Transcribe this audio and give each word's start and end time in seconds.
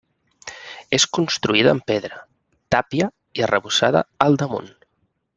És 0.97 1.03
construïda 1.17 1.73
amb 1.75 1.85
pedra, 1.91 2.17
tàpia 2.75 3.09
i 3.41 3.45
arrebossada 3.49 4.03
al 4.29 4.39
damunt. 4.45 4.73